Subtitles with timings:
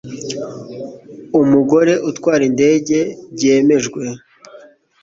[1.41, 2.97] umugore utwara indege
[3.35, 4.01] byemejwe